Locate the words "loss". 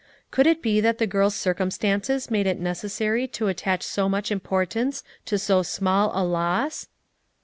6.25-6.87